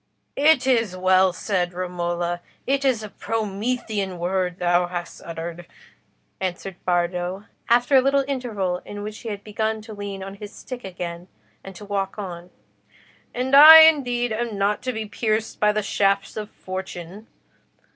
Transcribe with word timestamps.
"It 0.39 0.65
is 0.65 0.97
well 0.97 1.31
said, 1.31 1.73
Romola. 1.73 2.41
It 2.65 2.83
is 2.83 3.03
a 3.03 3.09
Promethean 3.09 4.17
word 4.17 4.57
thou 4.57 4.87
hast 4.87 5.21
uttered," 5.23 5.67
answered 6.39 6.83
Bardo, 6.85 7.45
after 7.69 7.95
a 7.95 8.01
little 8.01 8.23
interval 8.27 8.81
in 8.83 9.03
which 9.03 9.19
he 9.19 9.29
had 9.29 9.43
begun 9.43 9.79
to 9.83 9.93
lean 9.93 10.23
on 10.23 10.33
his 10.33 10.51
stick 10.51 10.83
again, 10.83 11.27
and 11.63 11.75
to 11.75 11.85
walk 11.85 12.17
on. 12.17 12.49
"And 13.31 13.55
I 13.55 13.81
indeed 13.81 14.33
am 14.33 14.57
not 14.57 14.81
to 14.81 14.91
be 14.91 15.05
pierced 15.05 15.59
by 15.59 15.71
the 15.71 15.83
shafts 15.83 16.35
of 16.35 16.49
Fortune. 16.49 17.27